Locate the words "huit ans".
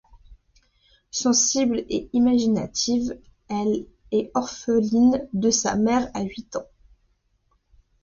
6.23-6.65